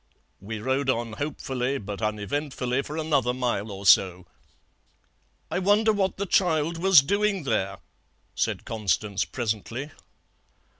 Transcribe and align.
We 0.39 0.57
rode 0.59 0.89
on 0.89 1.13
hopefully 1.13 1.77
but 1.77 2.01
uneventfully 2.01 2.81
for 2.81 2.97
another 2.97 3.35
mile 3.35 3.69
or 3.69 3.85
so. 3.85 4.25
"'I 5.51 5.59
wonder 5.59 5.93
what 5.93 6.17
that 6.17 6.31
child 6.31 6.79
was 6.79 7.03
doing 7.03 7.43
there,' 7.43 7.77
said 8.33 8.65
Constance 8.65 9.25
presently. 9.25 9.91